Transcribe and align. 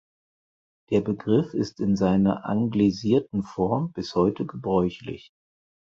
Der 0.89 1.01
Begriff 1.01 1.53
ist 1.53 1.79
in 1.79 1.95
seiner 1.95 2.45
anglisierten 2.47 3.43
Form 3.43 3.91
bis 3.91 4.15
heute 4.15 4.47
gebräuchlich. 4.47 5.31